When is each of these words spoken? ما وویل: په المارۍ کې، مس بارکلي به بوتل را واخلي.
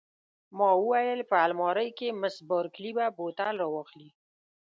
ما 0.57 0.69
وویل: 0.79 1.19
په 1.31 1.35
المارۍ 1.45 1.89
کې، 1.97 2.07
مس 2.21 2.35
بارکلي 2.49 2.91
به 2.97 3.05
بوتل 3.17 3.55
را 3.61 3.67
واخلي. 3.73 4.09